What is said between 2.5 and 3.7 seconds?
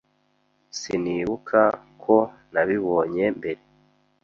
nabibonye mbere.